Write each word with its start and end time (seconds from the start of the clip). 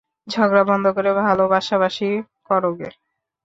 ঝগড়া 0.27 0.63
বন্ধ 0.63 0.85
করে 0.95 1.09
ভালোবাসাবাসি 1.21 2.09
করোগে। 2.47 2.89